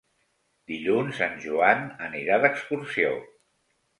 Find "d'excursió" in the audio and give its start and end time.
2.45-3.15